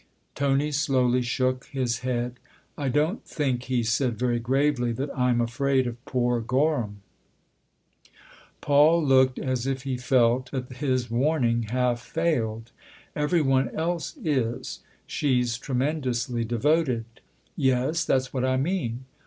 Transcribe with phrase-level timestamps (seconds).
[0.33, 2.39] Tony slowly shook his head.
[2.75, 6.95] "I don't think," he said very gravely, "that I'm afraid of poor Gorham." 3 c8
[6.95, 8.19] THE OTHER HOUSE
[8.61, 12.71] Paul looked as if he felt that his warning half failed."
[13.15, 14.79] Every one else is.
[15.05, 17.05] She's tremendously devoted.""
[17.55, 19.05] Yes that's what I mean."